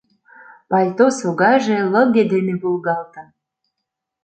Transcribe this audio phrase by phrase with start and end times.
[0.69, 3.27] Пальто согаже лыге дене волгалтын.